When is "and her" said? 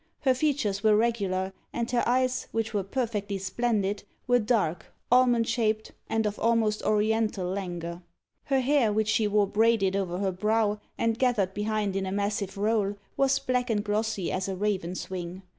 1.71-2.03